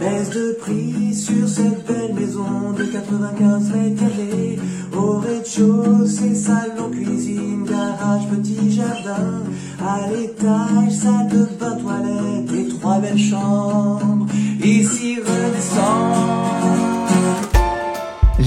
[0.00, 4.58] Baisse de prix sur cette belle maison de 95 mètres carrés.
[4.96, 9.42] Au rez-de-chaussée, salon, cuisine, garage, petit jardin.
[9.78, 14.26] À l'étage, salle de bain, toilette et trois belles chambres.
[14.64, 16.59] Ici redescend.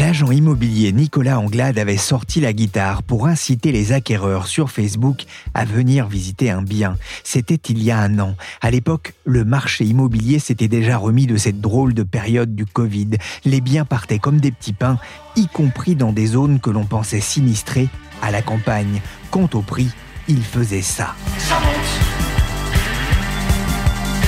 [0.05, 5.63] L'agent immobilier Nicolas Anglade avait sorti la guitare pour inciter les acquéreurs sur Facebook à
[5.63, 6.97] venir visiter un bien.
[7.23, 8.35] C'était il y a un an.
[8.59, 13.11] À l'époque, le marché immobilier s'était déjà remis de cette drôle de période du Covid.
[13.45, 14.99] Les biens partaient comme des petits pains,
[15.37, 17.87] y compris dans des zones que l'on pensait sinistrées
[18.21, 18.99] à la campagne.
[19.31, 19.87] Quant au prix,
[20.27, 21.15] il faisait ça.
[21.37, 21.75] Ça monte.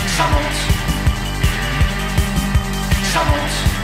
[0.08, 0.56] Ça monte.
[3.12, 3.75] Ça monte.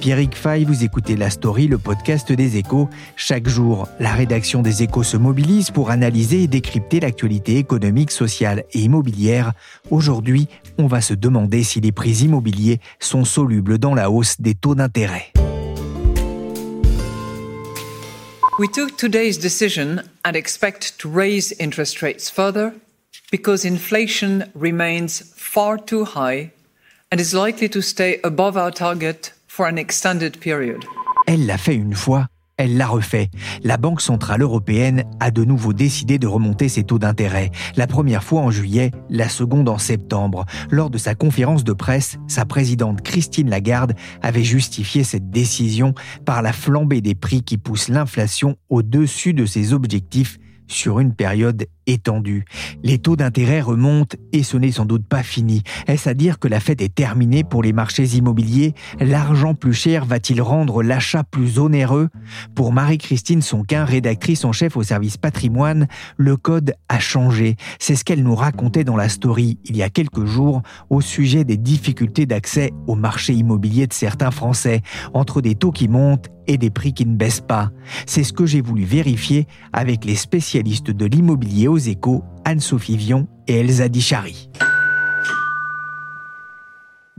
[0.00, 2.88] Pierrick Fay, vous écoutez La Story, le podcast des échos.
[3.16, 8.64] Chaque jour, la rédaction des échos se mobilise pour analyser et décrypter l'actualité économique, sociale
[8.72, 9.52] et immobilière.
[9.90, 14.54] Aujourd'hui, on va se demander si les prix immobiliers sont solubles dans la hausse des
[14.54, 15.32] taux d'intérêt.
[18.58, 22.72] We took today's decision and expect to raise interest rates further
[23.30, 26.52] because inflation remains far too high
[27.12, 29.34] and is likely to stay above our target
[31.26, 33.30] Elle l'a fait une fois, elle l'a refait.
[33.64, 37.50] La Banque Centrale Européenne a de nouveau décidé de remonter ses taux d'intérêt.
[37.74, 40.46] La première fois en juillet, la seconde en septembre.
[40.70, 46.42] Lors de sa conférence de presse, sa présidente Christine Lagarde avait justifié cette décision par
[46.42, 50.38] la flambée des prix qui pousse l'inflation au-dessus de ses objectifs
[50.70, 52.44] sur une période étendue.
[52.82, 55.62] Les taux d'intérêt remontent et ce n'est sans doute pas fini.
[55.86, 58.74] Est-ce à dire que la fête est terminée pour les marchés immobiliers?
[59.00, 62.08] L'argent plus cher va-t-il rendre l'achat plus onéreux?
[62.54, 67.56] Pour Marie-Christine Sonquin, rédactrice en chef au service patrimoine, le code a changé.
[67.78, 71.44] C'est ce qu'elle nous racontait dans la story il y a quelques jours au sujet
[71.44, 76.58] des difficultés d'accès au marché immobilier de certains Français, entre des taux qui montent et
[76.58, 77.70] des prix qui ne baissent pas.
[78.06, 83.28] C'est ce que j'ai voulu vérifier avec les spécialistes de l'immobilier aux échos, Anne-Sophie Vion
[83.46, 84.50] et Elsa Dichari.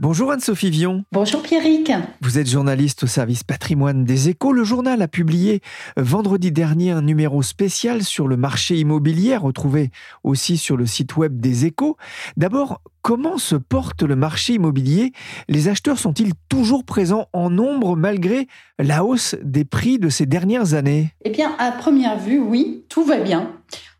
[0.02, 1.04] Bonjour Anne-Sophie Vion.
[1.12, 1.92] Bonjour Pierrick.
[2.22, 4.52] Vous êtes journaliste au service patrimoine des échos.
[4.52, 5.60] Le journal a publié
[5.96, 9.92] vendredi dernier un numéro spécial sur le marché immobilier, retrouvé
[10.24, 11.96] aussi sur le site web des échos.
[12.36, 15.12] D'abord, comment se porte le marché immobilier?
[15.46, 18.48] Les acheteurs sont-ils toujours présents en nombre malgré
[18.80, 21.12] la hausse des prix de ces dernières années?
[21.24, 23.52] Eh bien, à première vue, oui, tout va bien.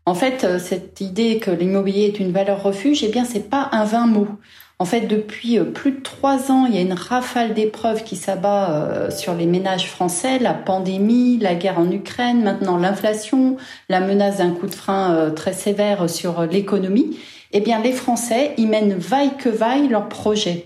[0.05, 3.69] En fait, euh, cette idée que l'immobilier est une valeur refuge, eh bien, c'est pas
[3.71, 4.27] un vain mot.
[4.79, 8.15] En fait, depuis euh, plus de trois ans, il y a une rafale d'épreuves qui
[8.15, 10.39] s'abat euh, sur les ménages français.
[10.39, 13.57] La pandémie, la guerre en Ukraine, maintenant l'inflation,
[13.89, 17.17] la menace d'un coup de frein très sévère sur l'économie.
[17.51, 20.65] Eh bien, les Français, ils mènent vaille que vaille leurs projets.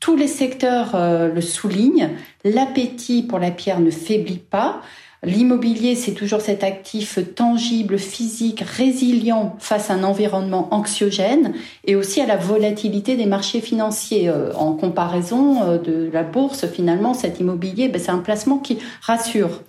[0.00, 2.10] Tous les secteurs le soulignent.
[2.44, 4.82] L'appétit pour la pierre ne faiblit pas.
[5.22, 11.54] L'immobilier, c'est toujours cet actif tangible, physique, résilient face à un environnement anxiogène
[11.84, 14.28] et aussi à la volatilité des marchés financiers.
[14.28, 18.78] Euh, en comparaison euh, de la bourse, finalement, cet immobilier, ben, c'est un placement qui
[19.00, 19.62] rassure.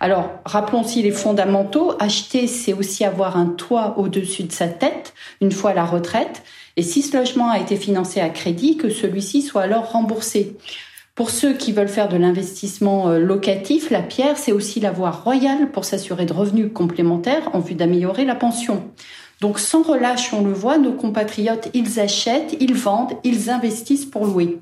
[0.00, 1.92] Alors, rappelons aussi les fondamentaux.
[2.00, 6.42] Acheter, c'est aussi avoir un toit au-dessus de sa tête une fois la retraite.
[6.76, 10.56] Et si ce logement a été financé à crédit, que celui-ci soit alors remboursé.
[11.14, 15.12] Pour ceux qui veulent faire de l'investissement euh, locatif, la pierre, c'est aussi la voie
[15.12, 18.82] royale pour s'assurer de revenus complémentaires en vue d'améliorer la pension.
[19.40, 24.26] Donc sans relâche, on le voit, nos compatriotes, ils achètent, ils vendent, ils investissent pour
[24.26, 24.58] louer.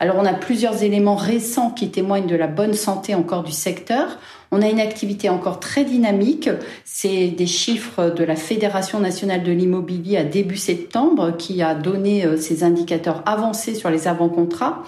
[0.00, 4.18] Alors on a plusieurs éléments récents qui témoignent de la bonne santé encore du secteur.
[4.50, 6.50] On a une activité encore très dynamique.
[6.84, 12.26] C'est des chiffres de la Fédération nationale de l'immobilier à début septembre qui a donné
[12.26, 14.82] euh, ces indicateurs avancés sur les avant-contrats.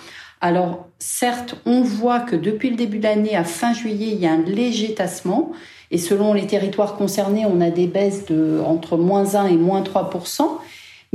[0.45, 4.27] Alors, certes, on voit que depuis le début de l'année, à fin juillet, il y
[4.27, 5.53] a un léger tassement.
[5.91, 9.81] Et selon les territoires concernés, on a des baisses de entre moins 1 et moins
[9.81, 10.43] 3%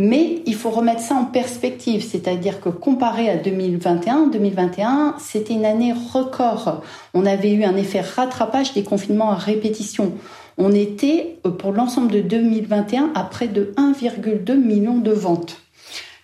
[0.01, 5.65] mais il faut remettre ça en perspective, c'est-à-dire que comparé à 2021, 2021, c'était une
[5.65, 6.81] année record.
[7.13, 10.13] On avait eu un effet rattrapage des confinements à répétition.
[10.57, 15.57] On était, euh, pour l'ensemble de 2021, à près de 1,2 million de ventes.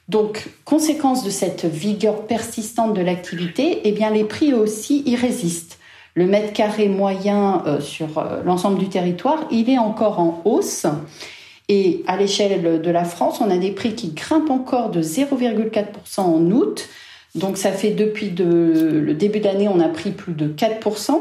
[0.08, 5.80] Donc, conséquence de cette vigueur persistante de l'activité, eh bien, les prix aussi y résistent.
[6.14, 10.86] Le mètre carré moyen euh, sur euh, l'ensemble du territoire, il est encore en hausse.
[11.68, 16.22] Et à l'échelle de la France, on a des prix qui grimpent encore de 0,4%
[16.22, 16.88] en août.
[17.34, 21.20] Donc, ça fait depuis le début d'année, on a pris plus de 4%.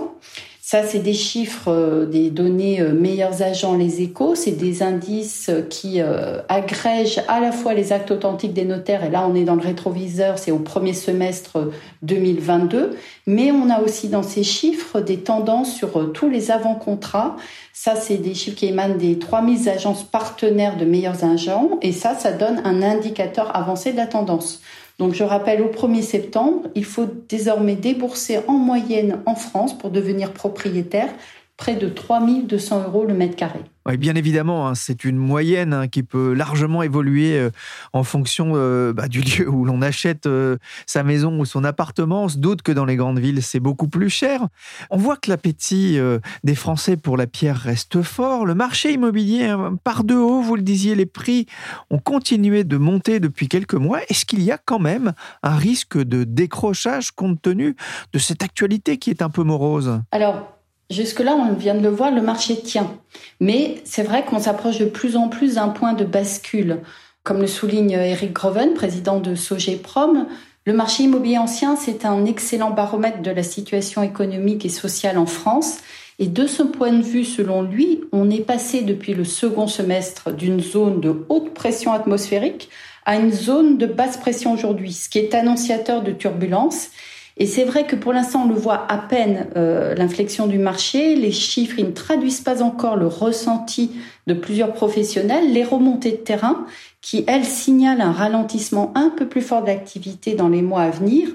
[0.66, 4.34] Ça, c'est des chiffres, euh, des données euh, meilleurs agents, les échos.
[4.34, 9.10] C'est des indices qui euh, agrègent à la fois les actes authentiques des notaires, et
[9.10, 11.70] là, on est dans le rétroviseur, c'est au premier semestre
[12.00, 12.96] 2022.
[13.26, 17.36] Mais on a aussi dans ces chiffres des tendances sur tous les avant-contrats.
[17.74, 21.78] Ça, c'est des chiffres qui émanent des 3000 agences partenaires de meilleurs agents.
[21.82, 24.62] Et ça, ça donne un indicateur avancé de la tendance.
[24.98, 29.90] Donc je rappelle, au 1er septembre, il faut désormais débourser en moyenne en France pour
[29.90, 31.12] devenir propriétaire
[31.56, 33.60] près de 3200 euros le mètre carré.
[33.86, 37.50] Oui, bien évidemment, hein, c'est une moyenne hein, qui peut largement évoluer euh,
[37.92, 42.24] en fonction euh, bah, du lieu où l'on achète euh, sa maison ou son appartement.
[42.24, 44.48] On se doute que dans les grandes villes, c'est beaucoup plus cher.
[44.88, 45.98] On voit que l'appétit
[46.44, 48.46] des Français pour la pierre reste fort.
[48.46, 51.46] Le marché immobilier hein, part de haut, vous le disiez, les prix
[51.90, 54.00] ont continué de monter depuis quelques mois.
[54.08, 57.76] Est-ce qu'il y a quand même un risque de décrochage compte tenu
[58.12, 60.00] de cette actualité qui est un peu morose?
[60.10, 60.53] Alors,
[60.94, 62.96] Jusque-là, on vient de le voir, le marché tient.
[63.40, 66.82] Mais c'est vrai qu'on s'approche de plus en plus d'un point de bascule.
[67.24, 70.26] Comme le souligne Eric Groven, président de Sogeprom,
[70.64, 75.26] le marché immobilier ancien, c'est un excellent baromètre de la situation économique et sociale en
[75.26, 75.78] France.
[76.20, 80.30] Et de ce point de vue, selon lui, on est passé depuis le second semestre
[80.30, 82.70] d'une zone de haute pression atmosphérique
[83.04, 86.90] à une zone de basse pression aujourd'hui, ce qui est annonciateur de turbulences
[87.36, 91.16] et c'est vrai que pour l'instant, on le voit à peine, euh, l'inflexion du marché.
[91.16, 93.90] Les chiffres, ils ne traduisent pas encore le ressenti
[94.28, 95.52] de plusieurs professionnels.
[95.52, 96.64] Les remontées de terrain,
[97.00, 101.28] qui, elles, signalent un ralentissement un peu plus fort d'activité dans les mois à venir.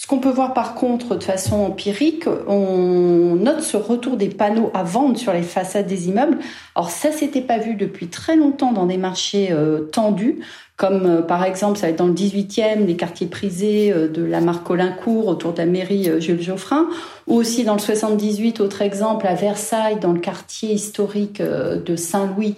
[0.00, 4.70] Ce qu'on peut voir par contre de façon empirique, on note ce retour des panneaux
[4.72, 6.38] à vendre sur les façades des immeubles.
[6.74, 10.40] Alors ça, s'était pas vu depuis très longtemps dans des marchés euh, tendus
[10.78, 14.24] comme euh, par exemple, ça va être dans le 18e, les quartiers prisés euh, de
[14.24, 16.88] la marque Colincourt autour de la mairie Jules Geoffrin,
[17.26, 22.54] ou aussi dans le 78, autre exemple, à Versailles, dans le quartier historique de Saint-Louis,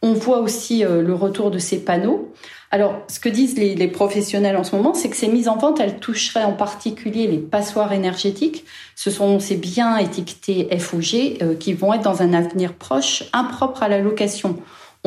[0.00, 2.32] on voit aussi le retour de ces panneaux.
[2.70, 5.56] Alors, ce que disent les, les professionnels en ce moment, c'est que ces mises en
[5.56, 8.64] vente, elles toucheraient en particulier les passoires énergétiques.
[8.94, 13.24] Ce sont ces biens étiquetés F ou G qui vont être dans un avenir proche
[13.32, 14.56] impropres à la location.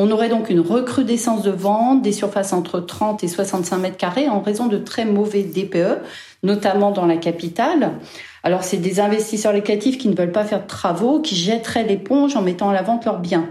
[0.01, 4.29] On aurait donc une recrudescence de vente des surfaces entre 30 et 65 mètres carrés
[4.29, 6.01] en raison de très mauvais DPE,
[6.41, 7.91] notamment dans la capitale.
[8.43, 12.37] Alors, c'est des investisseurs locatifs qui ne veulent pas faire de travaux, qui jetteraient l'éponge
[12.37, 13.49] en mettant à la vente leurs biens.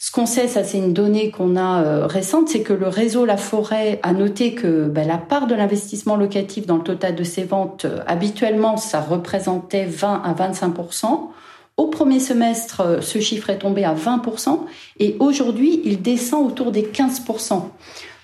[0.00, 3.24] Ce qu'on sait, ça c'est une donnée qu'on a euh, récente, c'est que le réseau
[3.24, 7.24] La Forêt a noté que ben, la part de l'investissement locatif dans le total de
[7.24, 11.30] ces ventes, euh, habituellement, ça représentait 20 à 25%
[11.78, 14.66] au premier semestre, euh, ce chiffre est tombé à 20%
[14.98, 17.62] et aujourd'hui, il descend autour des 15%.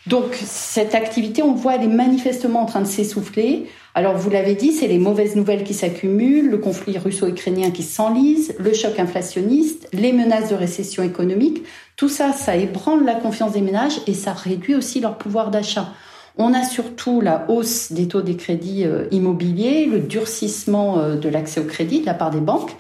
[0.07, 3.67] Donc cette activité, on voit, elle est manifestement en train de s'essouffler.
[3.95, 8.55] Alors vous l'avez dit, c'est les mauvaises nouvelles qui s'accumulent, le conflit russo-ukrainien qui s'enlise,
[8.59, 11.63] le choc inflationniste, les menaces de récession économique.
[11.97, 15.93] Tout ça, ça ébranle la confiance des ménages et ça réduit aussi leur pouvoir d'achat.
[16.37, 21.29] On a surtout la hausse des taux des crédits euh, immobiliers, le durcissement euh, de
[21.29, 22.73] l'accès au crédit de la part des banques.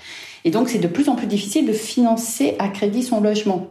[0.44, 3.70] Et donc, c'est de plus en plus difficile de financer à crédit son logement.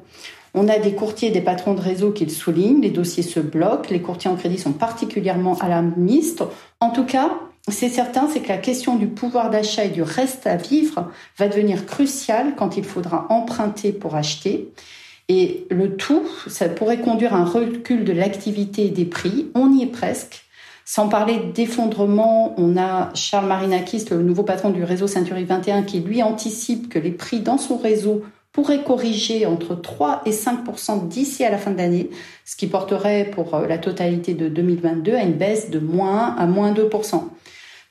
[0.53, 3.89] On a des courtiers des patrons de réseau qui le soulignent, les dossiers se bloquent,
[3.89, 6.43] les courtiers en crédit sont particulièrement alarmistes.
[6.79, 7.31] En tout cas,
[7.67, 11.47] c'est certain, c'est que la question du pouvoir d'achat et du reste à vivre va
[11.47, 14.69] devenir cruciale quand il faudra emprunter pour acheter.
[15.29, 19.47] Et le tout, ça pourrait conduire à un recul de l'activité et des prix.
[19.55, 20.43] On y est presque.
[20.85, 26.01] Sans parler d'effondrement, on a Charles Marinakis, le nouveau patron du réseau Ceinturique 21, qui
[26.01, 31.43] lui anticipe que les prix dans son réseau pourraient corriger entre 3 et 5% d'ici
[31.43, 32.09] à la fin de l'année,
[32.45, 36.45] ce qui porterait pour euh, la totalité de 2022 à une baisse de moins à
[36.45, 36.89] moins 2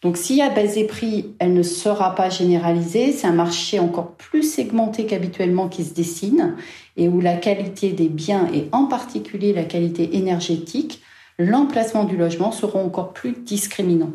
[0.02, 3.12] donc s'il y a baisse des prix, elle ne sera pas généralisée.
[3.12, 6.56] C'est un marché encore plus segmenté qu'habituellement qui se dessine
[6.96, 11.02] et où la qualité des biens et en particulier la qualité énergétique
[11.38, 14.12] l'emplacement du logement seront encore plus discriminants.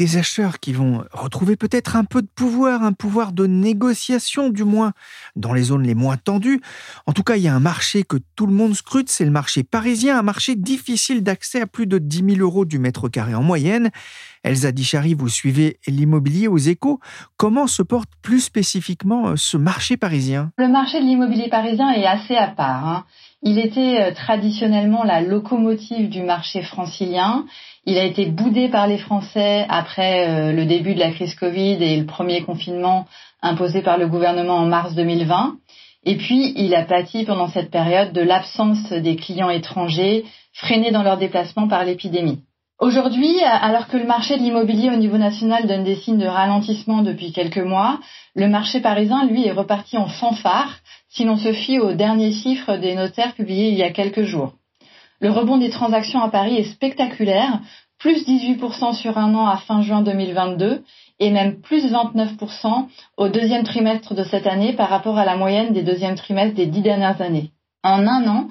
[0.00, 4.64] Des acheteurs qui vont retrouver peut-être un peu de pouvoir, un pouvoir de négociation du
[4.64, 4.92] moins
[5.36, 6.62] dans les zones les moins tendues.
[7.04, 9.30] En tout cas, il y a un marché que tout le monde scrute, c'est le
[9.30, 13.34] marché parisien, un marché difficile d'accès à plus de 10 000 euros du mètre carré
[13.34, 13.90] en moyenne.
[14.42, 16.98] Elsa Dichary, vous suivez l'immobilier aux échos.
[17.36, 20.50] Comment se porte plus spécifiquement euh, ce marché parisien?
[20.56, 22.88] Le marché de l'immobilier parisien est assez à part.
[22.88, 23.04] Hein.
[23.42, 27.46] Il était euh, traditionnellement la locomotive du marché francilien.
[27.86, 31.82] Il a été boudé par les Français après euh, le début de la crise Covid
[31.82, 33.06] et le premier confinement
[33.40, 35.56] imposé par le gouvernement en mars 2020.
[36.04, 41.02] Et puis, il a pâti pendant cette période de l'absence des clients étrangers freinés dans
[41.02, 42.40] leurs déplacements par l'épidémie.
[42.80, 47.02] Aujourd'hui, alors que le marché de l'immobilier au niveau national donne des signes de ralentissement
[47.02, 48.00] depuis quelques mois,
[48.34, 50.78] le marché parisien, lui, est reparti en fanfare
[51.10, 54.54] si l'on se fie aux derniers chiffres des notaires publiés il y a quelques jours.
[55.20, 57.60] Le rebond des transactions à Paris est spectaculaire,
[57.98, 60.82] plus 18% sur un an à fin juin 2022
[61.18, 62.86] et même plus 29%
[63.18, 66.64] au deuxième trimestre de cette année par rapport à la moyenne des deuxièmes trimestres des
[66.64, 67.50] dix dernières années.
[67.82, 68.48] En un an,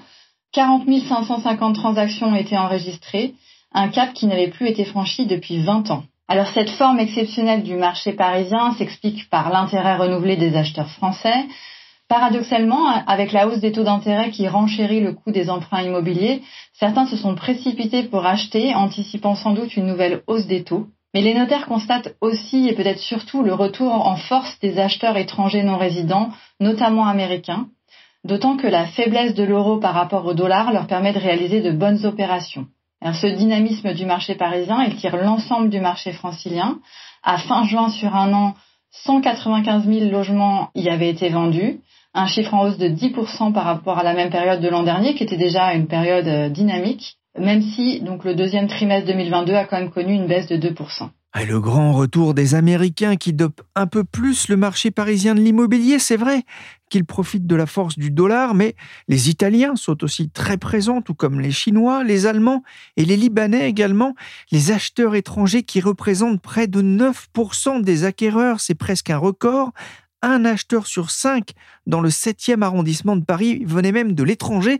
[0.51, 3.33] 40 550 transactions ont été enregistrées,
[3.73, 6.03] un cap qui n'avait plus été franchi depuis 20 ans.
[6.27, 11.45] Alors cette forme exceptionnelle du marché parisien s'explique par l'intérêt renouvelé des acheteurs français.
[12.07, 16.41] Paradoxalement, avec la hausse des taux d'intérêt qui renchérit le coût des emprunts immobiliers,
[16.73, 20.87] certains se sont précipités pour acheter, anticipant sans doute une nouvelle hausse des taux.
[21.13, 25.63] Mais les notaires constatent aussi et peut-être surtout le retour en force des acheteurs étrangers
[25.63, 27.67] non résidents, notamment américains,
[28.23, 31.71] d'autant que la faiblesse de l'euro par rapport au dollar leur permet de réaliser de
[31.71, 32.67] bonnes opérations.
[33.01, 36.79] Alors, ce dynamisme du marché parisien, il tire l'ensemble du marché francilien.
[37.23, 38.55] À fin juin, sur un an,
[38.91, 41.79] 195 000 logements y avaient été vendus,
[42.13, 45.13] un chiffre en hausse de 10% par rapport à la même période de l'an dernier,
[45.13, 49.65] qui était déjà une période euh, dynamique, même si donc le deuxième trimestre 2022 a
[49.65, 51.09] quand même connu une baisse de 2%.
[51.37, 55.39] Et le grand retour des Américains qui dopent un peu plus le marché parisien de
[55.39, 56.43] l'immobilier, c'est vrai
[56.89, 58.75] qu'ils profitent de la force du dollar, mais
[59.07, 62.63] les Italiens sont aussi très présents, tout comme les Chinois, les Allemands
[62.97, 64.15] et les Libanais également,
[64.51, 69.71] les acheteurs étrangers qui représentent près de 9% des acquéreurs, c'est presque un record,
[70.21, 71.51] un acheteur sur cinq
[71.87, 74.79] dans le 7e arrondissement de Paris venait même de l'étranger.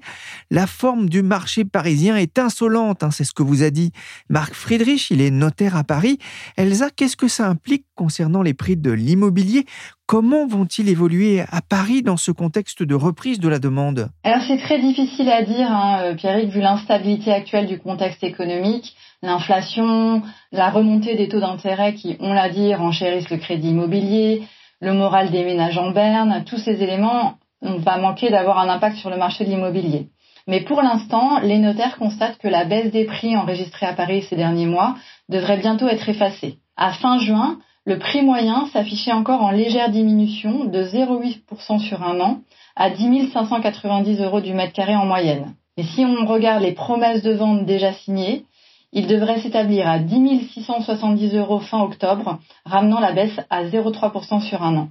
[0.52, 3.92] La forme du marché parisien est insolente, hein, c'est ce que vous a dit
[4.30, 6.20] Marc Friedrich, il est notaire à Paris.
[6.58, 9.66] Elsa, qu'est-ce que ça implique concernant les prix de l'immobilier?
[10.06, 14.10] Comment vont-ils évoluer à Paris dans ce contexte de reprise de la demande?
[14.24, 18.96] Alors c'est très difficile à dire, hein, euh, Pierrick, vu l'instabilité actuelle du contexte économique,
[19.22, 24.48] l'inflation, la remontée des taux d'intérêt qui, on l'a dit, renchérissent le crédit immobilier,
[24.80, 28.98] le moral des ménages en berne, tous ces éléments on va manquer d'avoir un impact
[28.98, 30.08] sur le marché de l'immobilier.
[30.48, 34.36] Mais pour l'instant, les notaires constatent que la baisse des prix enregistrée à Paris ces
[34.36, 34.96] derniers mois
[35.28, 36.58] devrait bientôt être effacée.
[36.78, 42.20] À fin juin, le prix moyen s'affichait encore en légère diminution de 0,8% sur un
[42.20, 42.40] an
[42.76, 45.54] à 10 590 euros du mètre carré en moyenne.
[45.78, 48.46] Mais si on regarde les promesses de vente déjà signées,
[48.92, 54.64] il devrait s'établir à 10 670 euros fin octobre, ramenant la baisse à 0,3% sur
[54.64, 54.90] un an.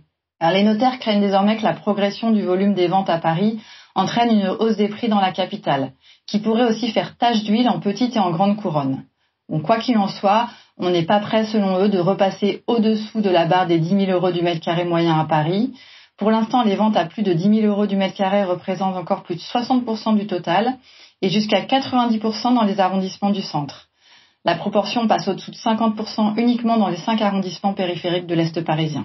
[0.53, 3.61] les notaires craignent désormais que la progression du volume des ventes à Paris
[3.95, 5.93] entraîne une hausse des prix dans la capitale,
[6.27, 9.03] qui pourrait aussi faire tache d'huile en petite et en grande couronne.
[9.65, 13.47] quoi qu'il en soit, on n'est pas prêt, selon eux, de repasser au-dessous de la
[13.47, 15.73] barre des 10 000 euros du mètre carré moyen à Paris.
[16.17, 19.25] Pour l'instant, les ventes à plus de 10 000 euros du mètre carré représentent encore
[19.25, 20.79] plus de 60% du total
[21.21, 23.88] et jusqu'à 90% dans les arrondissements du centre.
[24.45, 29.05] La proportion passe au-dessous de 50% uniquement dans les cinq arrondissements périphériques de l'Est parisien.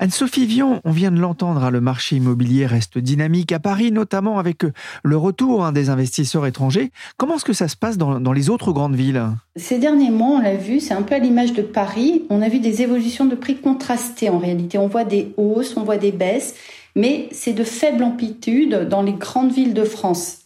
[0.00, 4.38] Anne-Sophie Vian, on vient de l'entendre, hein, le marché immobilier reste dynamique à Paris, notamment
[4.38, 6.90] avec euh, le retour hein, des investisseurs étrangers.
[7.16, 9.22] Comment est-ce que ça se passe dans, dans les autres grandes villes?
[9.56, 12.48] Ces derniers mois, on l'a vu, c'est un peu à l'image de Paris, on a
[12.48, 14.78] vu des évolutions de prix contrastées en réalité.
[14.78, 16.54] On voit des hausses, on voit des baisses,
[16.94, 20.38] mais c'est de faible amplitude dans les grandes villes de France.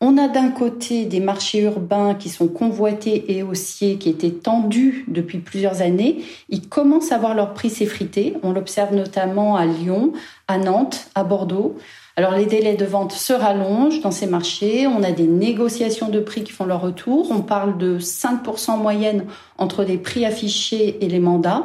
[0.00, 5.04] On a d'un côté des marchés urbains qui sont convoités et haussiers, qui étaient tendus
[5.08, 6.22] depuis plusieurs années.
[6.48, 8.34] Ils commencent à voir leur prix s'effriter.
[8.44, 10.12] On l'observe notamment à Lyon,
[10.46, 11.76] à Nantes, à Bordeaux.
[12.14, 14.86] Alors les délais de vente se rallongent dans ces marchés.
[14.86, 17.32] On a des négociations de prix qui font leur retour.
[17.32, 19.24] On parle de 5% en moyenne
[19.56, 21.64] entre les prix affichés et les mandats.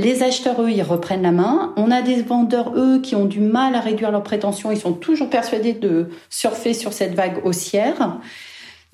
[0.00, 1.74] Les acheteurs, eux, ils reprennent la main.
[1.76, 4.72] On a des vendeurs, eux, qui ont du mal à réduire leurs prétentions.
[4.72, 8.18] Ils sont toujours persuadés de surfer sur cette vague haussière.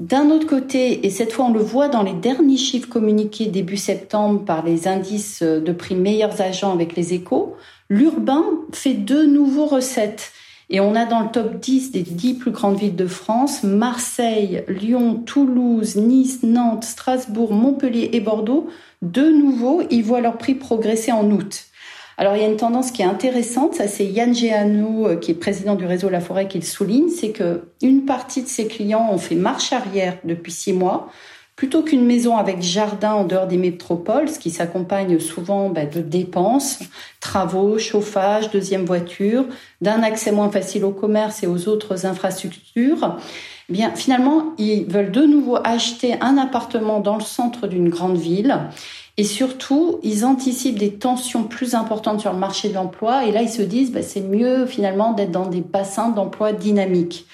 [0.00, 3.76] D'un autre côté, et cette fois on le voit dans les derniers chiffres communiqués début
[3.76, 7.56] septembre par les indices de prix meilleurs agents avec les échos,
[7.88, 10.32] l'urbain fait de nouveaux recettes.
[10.68, 14.64] Et on a dans le top 10 des 10 plus grandes villes de France, Marseille,
[14.66, 18.68] Lyon, Toulouse, Nice, Nantes, Strasbourg, Montpellier et Bordeaux.
[19.00, 21.66] De nouveau, ils voient leur prix progresser en août.
[22.18, 25.32] Alors il y a une tendance qui est intéressante, ça c'est Yann Géanou, euh, qui
[25.32, 28.66] est président du réseau La Forêt, qui le souligne, c'est que une partie de ses
[28.66, 31.10] clients ont fait marche arrière depuis six mois
[31.56, 36.02] Plutôt qu'une maison avec jardin en dehors des métropoles, ce qui s'accompagne souvent bah, de
[36.02, 36.80] dépenses,
[37.20, 39.46] travaux, chauffage, deuxième voiture,
[39.80, 43.16] d'un accès moins facile au commerce et aux autres infrastructures,
[43.70, 48.18] eh bien finalement, ils veulent de nouveau acheter un appartement dans le centre d'une grande
[48.18, 48.58] ville.
[49.16, 53.24] Et surtout, ils anticipent des tensions plus importantes sur le marché de l'emploi.
[53.24, 57.26] Et là, ils se disent, bah, c'est mieux finalement d'être dans des bassins d'emploi dynamiques.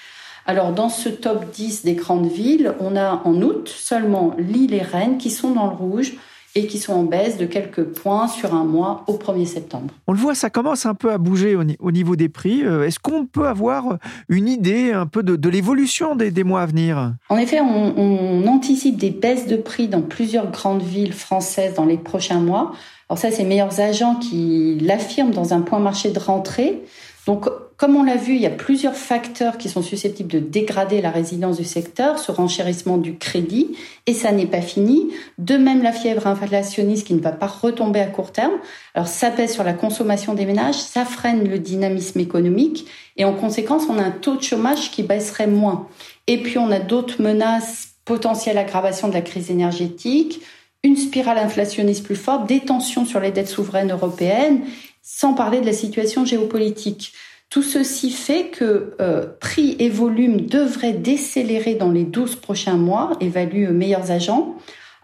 [0.45, 4.81] Alors, dans ce top 10 des grandes villes, on a en août seulement Lille et
[4.81, 6.13] Rennes qui sont dans le rouge
[6.55, 9.93] et qui sont en baisse de quelques points sur un mois au 1er septembre.
[10.05, 12.63] On le voit, ça commence un peu à bouger au, niveau des prix.
[12.63, 13.97] Euh, est-ce qu'on peut avoir
[14.29, 17.13] une idée un peu de, l'évolution des, mois à venir?
[17.29, 21.85] En effet, on, on, anticipe des baisses de prix dans plusieurs grandes villes françaises dans
[21.85, 22.73] les prochains mois.
[23.09, 26.83] Alors ça, c'est meilleurs agents qui l'affirment dans un point marché de rentrée.
[27.25, 27.47] Donc,
[27.83, 31.11] comme on l'a vu, il y a plusieurs facteurs qui sont susceptibles de dégrader la
[31.11, 33.75] résilience du secteur, ce renchérissement du crédit,
[34.07, 35.11] et ça n'est pas fini.
[35.37, 38.53] De même, la fièvre inflationniste qui ne va pas retomber à court terme.
[38.93, 42.87] Alors, ça pèse sur la consommation des ménages, ça freine le dynamisme économique,
[43.17, 45.89] et en conséquence, on a un taux de chômage qui baisserait moins.
[46.27, 50.39] Et puis, on a d'autres menaces, potentielles aggravation de la crise énergétique,
[50.83, 54.61] une spirale inflationniste plus forte, des tensions sur les dettes souveraines européennes
[55.01, 57.11] sans parler de la situation géopolitique.
[57.49, 63.11] Tout ceci fait que euh, prix et volume devraient décélérer dans les 12 prochains mois,
[63.19, 64.55] évalue meilleurs agents.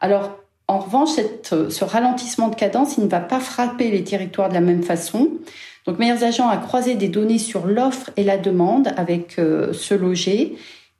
[0.01, 1.09] Alors, en revanche,
[1.51, 5.31] euh, ce ralentissement de cadence, ne va pas frapper les territoires de la même façon.
[5.87, 9.95] Donc, meilleurs agents a croisé des données sur l'offre et la demande avec euh, ce
[9.95, 10.55] loger.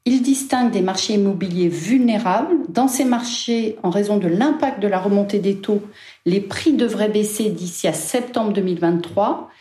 [0.06, 2.56] Il distingue des marchés immobiliers vulnérables.
[2.70, 5.84] Dans ces marchés, en raison de l'impact de la remontée des taux,
[6.26, 9.52] les prix devraient baisser d'ici à septembre 2023.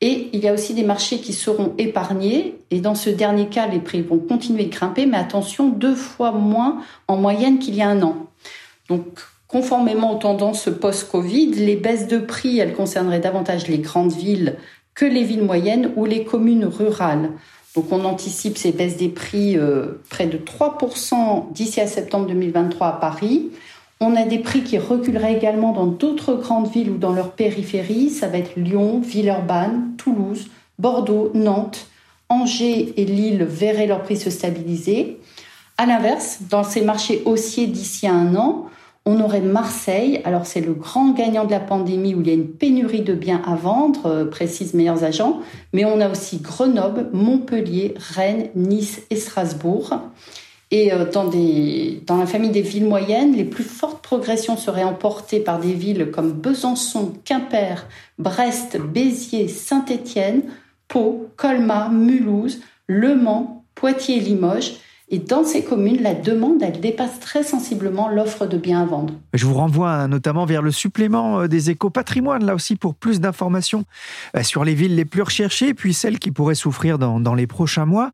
[0.00, 2.58] Et il y a aussi des marchés qui seront épargnés.
[2.70, 6.32] Et dans ce dernier cas, les prix vont continuer de grimper, mais attention, deux fois
[6.32, 8.26] moins en moyenne qu'il y a un an.
[8.88, 9.06] Donc,
[9.48, 14.56] conformément aux tendances post-Covid, les baisses de prix, elles concerneraient davantage les grandes villes
[14.94, 17.30] que les villes moyennes ou les communes rurales.
[17.76, 22.86] Donc on anticipe ces baisses des prix euh, près de 3% d'ici à septembre 2023
[22.86, 23.50] à Paris.
[24.00, 28.10] On a des prix qui reculeraient également dans d'autres grandes villes ou dans leur périphérie.
[28.10, 30.48] Ça va être Lyon, Villeurbanne, Toulouse,
[30.78, 31.86] Bordeaux, Nantes,
[32.28, 35.18] Angers et Lille verraient leurs prix se stabiliser.
[35.78, 38.66] À l'inverse, dans ces marchés haussiers d'ici à un an,
[39.06, 40.20] on aurait Marseille.
[40.24, 43.14] Alors c'est le grand gagnant de la pandémie où il y a une pénurie de
[43.14, 45.40] biens à vendre, euh, précisent meilleurs agents.
[45.72, 50.00] Mais on a aussi Grenoble, Montpellier, Rennes, Nice et Strasbourg.
[50.70, 54.84] Et euh, dans, des, dans la famille des villes moyennes, les plus fortes progressions seraient
[54.84, 57.86] emportées par des villes comme Besançon, Quimper,
[58.18, 60.42] Brest, Béziers, Saint-Étienne,
[60.88, 64.74] Pau, Colmar, Mulhouse, Le Mans, Poitiers et Limoges.
[65.08, 69.14] Et dans ces communes, la demande, elle dépasse très sensiblement l'offre de biens à vendre.
[69.34, 72.96] Je vous renvoie hein, notamment vers le supplément euh, des échos patrimoine, là aussi pour
[72.96, 73.84] plus d'informations
[74.36, 77.46] euh, sur les villes les plus recherchées, puis celles qui pourraient souffrir dans, dans les
[77.46, 78.10] prochains mois.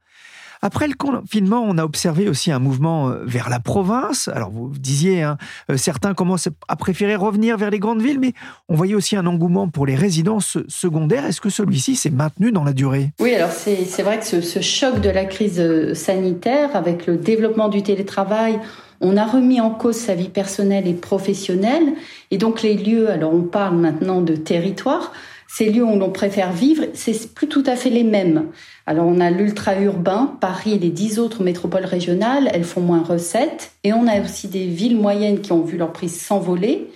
[0.65, 4.29] Après le confinement, on a observé aussi un mouvement euh, vers la province.
[4.29, 5.37] Alors vous disiez, hein,
[5.71, 8.33] euh, certains commencent à préférer revenir vers les grandes villes, mais
[8.69, 11.27] on voyait aussi un engouement pour les résidences secondaires.
[11.27, 13.11] Est-ce que celui-ci s'est maintenu dans la durée?
[13.19, 17.17] Oui, alors c'est vrai que ce, ce choc de la crise euh, sanitaire, avec le
[17.17, 18.61] développement du télétravail,
[19.01, 21.95] on a remis en cause sa vie personnelle et professionnelle.
[22.31, 25.13] Et donc les lieux, alors on parle maintenant de territoire,
[25.55, 28.47] ces lieux où l'on préfère vivre, c'est plus tout à fait les mêmes.
[28.87, 33.73] Alors on a l'ultra-urbain, Paris et les dix autres métropoles régionales, elles font moins recettes.
[33.85, 36.89] Et on a aussi des villes moyennes qui ont vu leur prix s'envoler,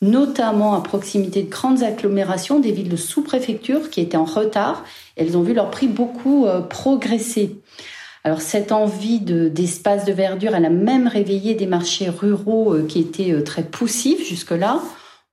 [0.00, 4.84] notamment à proximité de grandes agglomérations, des villes de sous-préfecture qui étaient en retard.
[5.16, 7.58] Elles ont vu leur prix beaucoup euh, progresser.
[8.22, 13.00] Alors cette envie d'espace de, verdure, elle a même réveillé des marchés ruraux euh, qui
[13.00, 14.80] étaient euh, très poussifs jusque-là.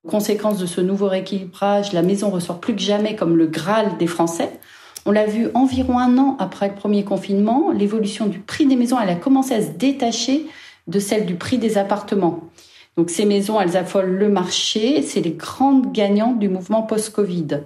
[0.08, 4.08] Conséquence de ce nouveau rééquilibrage, la maison ressort plus que jamais comme le Graal des
[4.08, 4.52] Français.
[5.06, 8.98] On l'a vu environ un an après le premier confinement, l'évolution du prix des maisons,
[9.00, 10.48] elle a commencé à se détacher
[10.88, 12.40] de celle du prix des appartements.
[12.98, 17.62] Donc ces maisons, elles affolent le marché, c'est les grandes gagnantes du mouvement post-Covid.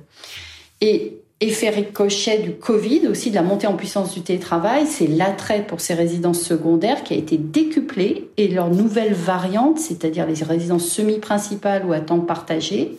[0.81, 5.65] Et effet ricochet du Covid, aussi de la montée en puissance du télétravail, c'est l'attrait
[5.67, 10.87] pour ces résidences secondaires qui a été décuplé et leurs nouvelles variantes, c'est-à-dire les résidences
[10.87, 12.97] semi-principales ou à temps partagé.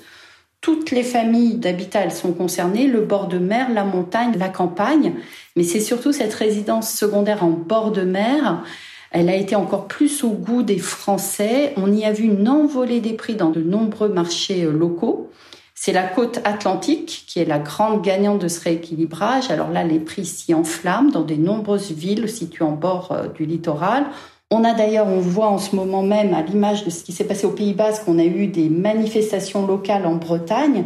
[0.60, 5.14] Toutes les familles d'habitat, elles sont concernées, le bord de mer, la montagne, la campagne,
[5.54, 8.62] mais c'est surtout cette résidence secondaire en bord de mer
[9.18, 11.72] elle a été encore plus au goût des Français.
[11.76, 15.30] On y a vu une envolée des prix dans de nombreux marchés euh, locaux.
[15.78, 19.50] C'est la côte atlantique qui est la grande gagnante de ce rééquilibrage.
[19.50, 23.44] Alors là, les prix s'y enflamment dans de nombreuses villes situées en bord euh, du
[23.44, 24.06] littoral.
[24.50, 27.24] On a d'ailleurs, on voit en ce moment même, à l'image de ce qui s'est
[27.24, 30.84] passé au Pays Basque, qu'on a eu des manifestations locales en Bretagne,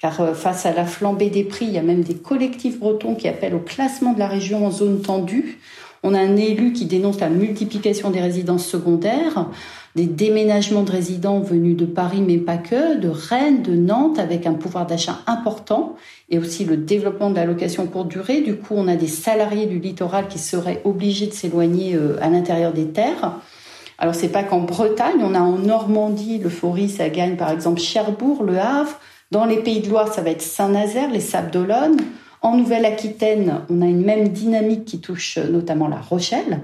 [0.00, 3.14] car euh, face à la flambée des prix, il y a même des collectifs bretons
[3.14, 5.60] qui appellent au classement de la région en zone tendue.
[6.02, 9.46] On a un élu qui dénonce la multiplication des résidences secondaires.
[9.94, 14.46] Des déménagements de résidents venus de Paris, mais pas que, de Rennes, de Nantes, avec
[14.46, 15.96] un pouvoir d'achat important,
[16.30, 18.40] et aussi le développement de la location courte durée.
[18.40, 22.30] Du coup, on a des salariés du littoral qui seraient obligés de s'éloigner euh, à
[22.30, 23.34] l'intérieur des terres.
[23.98, 27.80] Alors, c'est pas qu'en Bretagne, on a en Normandie, le Faury, ça gagne par exemple
[27.80, 28.98] Cherbourg, Le Havre.
[29.30, 31.96] Dans les Pays de Loire, ça va être Saint-Nazaire, les Sables d'Olonne.
[32.40, 36.60] En Nouvelle-Aquitaine, on a une même dynamique qui touche notamment La Rochelle.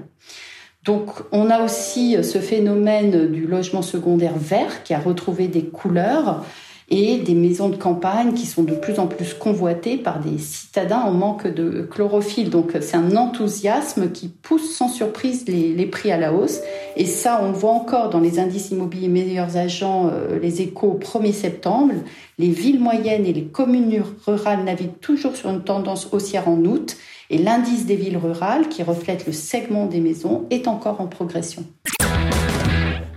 [0.85, 6.45] Donc on a aussi ce phénomène du logement secondaire vert qui a retrouvé des couleurs
[6.91, 11.01] et des maisons de campagne qui sont de plus en plus convoitées par des citadins
[11.01, 12.49] en manque de chlorophylle.
[12.49, 16.61] Donc c'est un enthousiasme qui pousse sans surprise les, prix à la hausse.
[16.95, 20.99] Et ça, on voit encore dans les indices immobiliers meilleurs agents, euh, les échos au
[20.99, 21.93] 1er septembre.
[22.37, 26.97] Les villes moyennes et les communes rurales naviguent toujours sur une tendance haussière en août.
[27.31, 31.63] Et l'indice des villes rurales, qui reflète le segment des maisons, est encore en progression.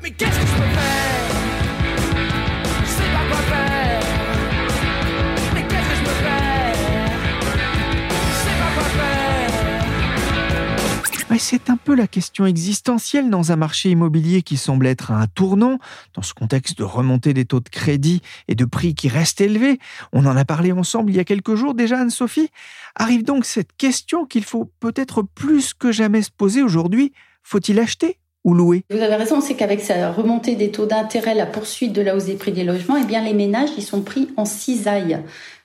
[0.02, 1.21] Mais qu'est-ce que je
[11.38, 15.26] c'est un peu la question existentielle dans un marché immobilier qui semble être à un
[15.26, 15.78] tournant,
[16.14, 19.78] dans ce contexte de remontée des taux de crédit et de prix qui restent élevés.
[20.12, 22.50] On en a parlé ensemble il y a quelques jours déjà, Anne-Sophie.
[22.94, 27.12] Arrive donc cette question qu'il faut peut-être plus que jamais se poser aujourd'hui.
[27.42, 28.84] Faut-il acheter ou louer?
[28.90, 32.24] Vous avez raison, c'est qu'avec sa remontée des taux d'intérêt, la poursuite de la hausse
[32.24, 35.20] des prix des logements, eh bien les ménages, ils sont pris en cisaille.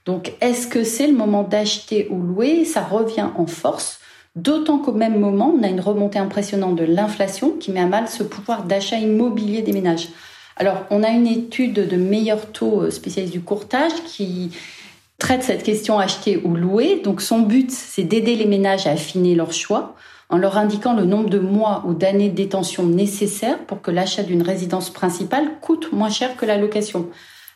[0.06, 2.64] Donc, est-ce que c'est le moment d'acheter ou louer?
[2.66, 4.00] Ça revient en force
[4.38, 8.08] D'autant qu'au même moment, on a une remontée impressionnante de l'inflation qui met à mal
[8.08, 10.10] ce pouvoir d'achat immobilier des ménages.
[10.58, 14.52] Alors, on a une étude de meilleurs taux euh, spécialistes du courtage qui
[15.18, 17.02] traite cette question acheter ou louer.
[17.04, 19.96] Donc, son but, c'est d'aider les ménages à affiner leur choix
[20.30, 24.22] en leur indiquant le nombre de mois ou d'années de détention nécessaires pour que l'achat
[24.22, 27.08] d'une résidence principale coûte moins cher que la location.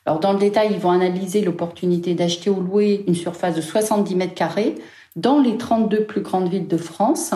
[0.08, 4.15] Alors, dans le détail, ils vont analyser l'opportunité d'acheter ou louer une surface de 70
[4.15, 4.78] mètres carrés
[5.15, 7.34] dans les 32 plus grandes villes de France.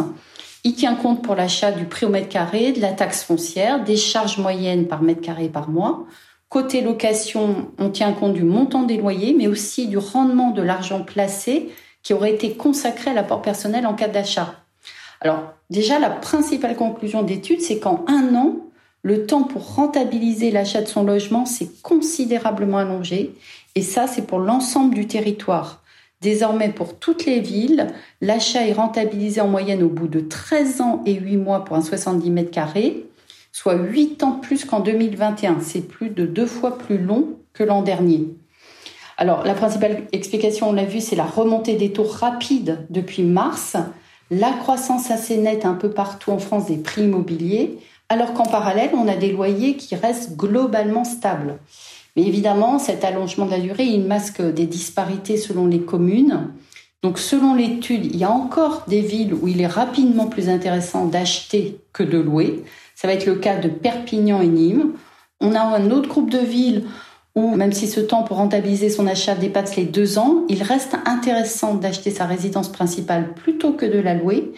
[0.63, 3.97] Il tient compte pour l'achat du prix au mètre carré, de la taxe foncière, des
[3.97, 6.05] charges moyennes par mètre carré par mois.
[6.49, 11.03] Côté location, on tient compte du montant des loyers, mais aussi du rendement de l'argent
[11.03, 11.69] placé
[12.01, 14.55] qui aurait été consacré à l'apport personnel en cas d'achat.
[15.21, 18.57] Alors déjà, la principale conclusion d'étude, c'est qu'en un an,
[19.01, 23.35] le temps pour rentabiliser l'achat de son logement s'est considérablement allongé,
[23.75, 25.83] et ça, c'est pour l'ensemble du territoire.
[26.21, 27.87] Désormais, pour toutes les villes,
[28.21, 31.81] l'achat est rentabilisé en moyenne au bout de 13 ans et 8 mois pour un
[31.81, 32.51] 70 mètres
[33.51, 35.59] soit 8 ans plus qu'en 2021.
[35.61, 38.27] C'est plus de deux fois plus long que l'an dernier.
[39.17, 43.77] Alors, la principale explication, on l'a vu, c'est la remontée des taux rapides depuis mars,
[44.29, 47.77] la croissance assez nette un peu partout en France des prix immobiliers,
[48.09, 51.57] alors qu'en parallèle, on a des loyers qui restent globalement stables.
[52.15, 56.49] Mais évidemment, cet allongement de la durée, il masque des disparités selon les communes.
[57.03, 61.05] Donc selon l'étude, il y a encore des villes où il est rapidement plus intéressant
[61.05, 62.63] d'acheter que de louer.
[62.95, 64.93] Ça va être le cas de Perpignan et Nîmes.
[65.41, 66.85] On a un autre groupe de villes
[67.35, 70.95] où, même si ce temps pour rentabiliser son achat dépasse les deux ans, il reste
[71.05, 74.53] intéressant d'acheter sa résidence principale plutôt que de la louer.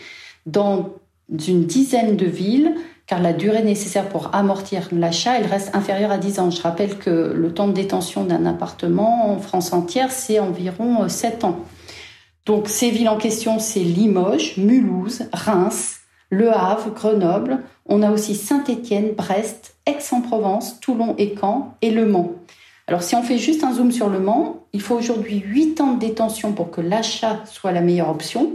[0.45, 0.93] Dans
[1.29, 2.75] une dizaine de villes,
[3.07, 6.51] car la durée nécessaire pour amortir l'achat, elle reste inférieure à 10 ans.
[6.51, 11.43] Je rappelle que le temps de détention d'un appartement en France entière, c'est environ 7
[11.43, 11.59] euh, ans.
[12.45, 17.59] Donc ces villes en question, c'est Limoges, Mulhouse, Reims, Le Havre, Grenoble.
[17.85, 22.33] On a aussi Saint-Étienne, Brest, Aix-en-Provence, Toulon et Caen et Le Mans.
[22.87, 25.93] Alors si on fait juste un zoom sur Le Mans, il faut aujourd'hui 8 ans
[25.93, 28.51] de détention pour que l'achat soit la meilleure option.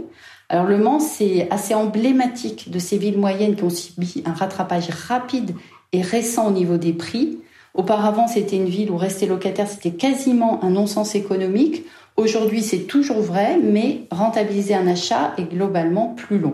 [0.53, 4.87] Alors le Mans, c'est assez emblématique de ces villes moyennes qui ont subi un rattrapage
[5.07, 5.55] rapide
[5.93, 7.39] et récent au niveau des prix.
[7.73, 11.85] Auparavant, c'était une ville où rester locataire, c'était quasiment un non-sens économique.
[12.17, 16.53] Aujourd'hui, c'est toujours vrai, mais rentabiliser un achat est globalement plus long.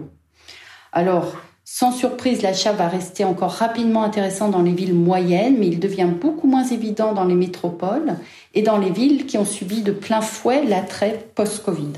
[0.94, 1.36] Alors,
[1.66, 6.08] sans surprise, l'achat va rester encore rapidement intéressant dans les villes moyennes, mais il devient
[6.10, 8.16] beaucoup moins évident dans les métropoles
[8.54, 11.92] et dans les villes qui ont subi de plein fouet l'attrait post-Covid.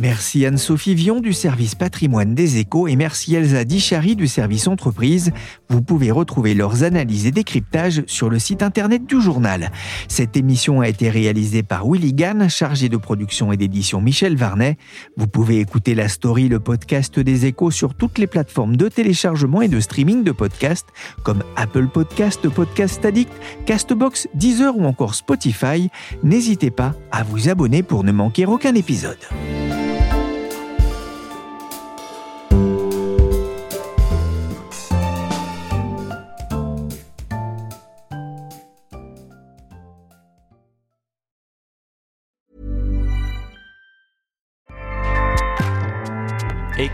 [0.00, 5.30] Merci Anne-Sophie Vion du service patrimoine des échos et merci Elsa Dichary du service entreprise.
[5.68, 9.70] Vous pouvez retrouver leurs analyses et décryptages sur le site internet du journal.
[10.08, 14.78] Cette émission a été réalisée par Willy Gann, chargé de production et d'édition Michel Varnet.
[15.18, 19.60] Vous pouvez écouter la story, le podcast des échos sur toutes les plateformes de téléchargement
[19.60, 20.88] et de streaming de podcasts
[21.24, 23.32] comme Apple Podcast, Podcast Addict,
[23.66, 25.90] Castbox, Deezer ou encore Spotify.
[26.22, 29.18] N'hésitez pas à vous abonner pour ne manquer aucun épisode.